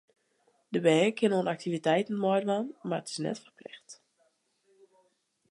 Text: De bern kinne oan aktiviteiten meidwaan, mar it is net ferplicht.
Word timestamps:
De 0.73 0.79
bern 0.85 1.11
kinne 1.17 1.35
oan 1.37 1.53
aktiviteiten 1.55 2.21
meidwaan, 2.25 2.67
mar 2.89 2.99
it 3.01 3.09
is 3.11 3.19
net 3.25 3.37
ferplicht. 3.45 3.89